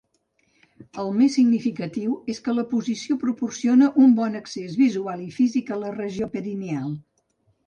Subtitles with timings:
[1.01, 5.79] El més significatiu és que la posició proporciona un bon accés visual i físic a
[5.85, 6.91] la regió perineal.